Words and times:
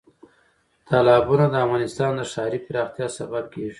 تالابونه 0.87 1.45
د 1.49 1.55
افغانستان 1.65 2.11
د 2.15 2.21
ښاري 2.31 2.59
پراختیا 2.67 3.07
سبب 3.17 3.45
کېږي. 3.53 3.69